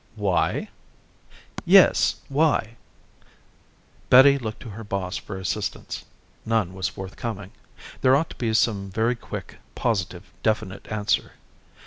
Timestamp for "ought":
8.15-8.31